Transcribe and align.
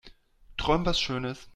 Träum 0.57 0.83
was 0.83 0.99
schönes. 0.99 1.47